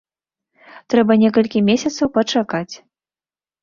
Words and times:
Трэба 0.93 1.19
некалькі 1.25 1.63
месяцаў 1.69 2.13
пачакаць. 2.19 2.69